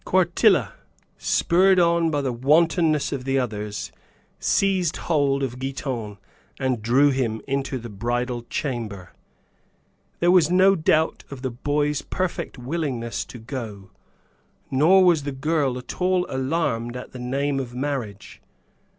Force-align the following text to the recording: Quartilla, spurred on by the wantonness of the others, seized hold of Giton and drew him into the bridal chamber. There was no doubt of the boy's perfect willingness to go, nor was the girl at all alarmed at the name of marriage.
Quartilla, 0.03 0.73
spurred 1.19 1.79
on 1.79 2.09
by 2.09 2.21
the 2.23 2.33
wantonness 2.33 3.11
of 3.11 3.23
the 3.23 3.37
others, 3.37 3.91
seized 4.39 4.97
hold 4.97 5.43
of 5.43 5.59
Giton 5.59 6.17
and 6.59 6.81
drew 6.81 7.11
him 7.11 7.39
into 7.47 7.77
the 7.77 7.87
bridal 7.87 8.41
chamber. 8.49 9.13
There 10.19 10.31
was 10.31 10.49
no 10.49 10.73
doubt 10.75 11.23
of 11.29 11.43
the 11.43 11.51
boy's 11.51 12.01
perfect 12.01 12.57
willingness 12.57 13.23
to 13.25 13.37
go, 13.37 13.91
nor 14.71 15.03
was 15.05 15.21
the 15.21 15.31
girl 15.31 15.77
at 15.77 16.01
all 16.01 16.25
alarmed 16.29 16.97
at 16.97 17.11
the 17.11 17.19
name 17.19 17.59
of 17.59 17.75
marriage. 17.75 18.41